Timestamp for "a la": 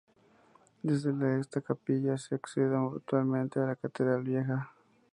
3.59-3.75